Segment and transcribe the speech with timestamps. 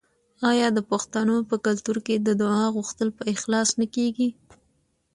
[0.49, 4.29] آیا د پښتنو په کلتور کې د دعا غوښتل په اخلاص نه کیږي؟